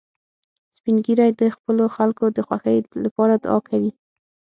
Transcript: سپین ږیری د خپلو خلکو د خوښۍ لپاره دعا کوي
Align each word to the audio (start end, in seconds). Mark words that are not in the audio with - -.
سپین 0.75 0.95
ږیری 1.05 1.31
د 1.41 1.43
خپلو 1.55 1.83
خلکو 1.95 2.25
د 2.35 2.39
خوښۍ 2.47 2.77
لپاره 3.05 3.33
دعا 3.43 3.57
کوي 3.69 3.91